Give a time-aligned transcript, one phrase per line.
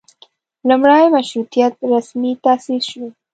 [0.69, 3.05] لومړۍ مشروطیت رسمي تاسیس شو.